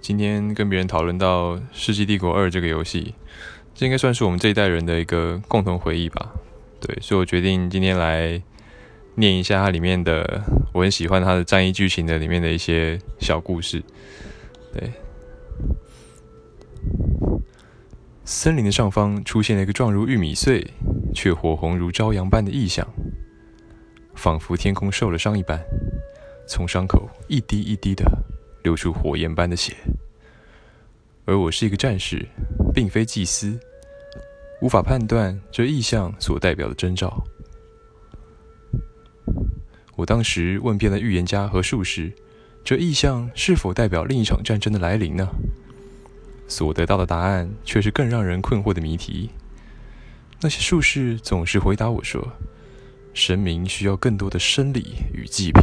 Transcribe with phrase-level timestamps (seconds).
[0.00, 3.14] 今天跟别人讨论到《世纪帝国二》这个游戏，
[3.74, 6.32] 这应该算是我们这一代人的一个共同回忆吧。
[6.80, 8.42] 对，所以我决定今天来
[9.16, 10.42] 念一下它里面的，
[10.72, 13.82] 我很喜欢它的战役剧情的里面的一些小故事。
[14.72, 14.90] 对，
[18.24, 20.66] 森林的上方出现了一个状如玉米穗，
[21.14, 22.86] 却火红如朝阳般的异象，
[24.14, 25.60] 仿佛天空受了伤一般，
[26.48, 28.04] 从伤口一滴一滴的
[28.62, 29.76] 流出火焰般的血。
[31.30, 32.26] 而我是一个战士，
[32.74, 33.56] 并非祭司，
[34.60, 37.22] 无法判断这意象所代表的征兆。
[39.94, 42.12] 我当时问遍了预言家和术士。
[42.64, 45.28] 这意象是否代表另一场战争的来临呢？
[46.48, 49.30] 所得到的答案却是更让人困惑的谜题。
[50.40, 52.32] 那些术士总是回答我说
[53.14, 55.62] ：“神明需要更多的生理与祭品。”